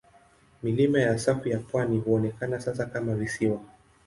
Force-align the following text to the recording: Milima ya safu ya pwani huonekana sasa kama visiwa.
Milima 0.63 0.99
ya 0.99 1.17
safu 1.19 1.49
ya 1.49 1.59
pwani 1.59 1.99
huonekana 1.99 2.59
sasa 2.59 2.85
kama 2.85 3.15
visiwa. 3.15 3.61